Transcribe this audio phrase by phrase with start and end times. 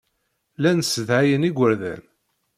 [0.57, 2.01] Llan ssedhayen igerdan.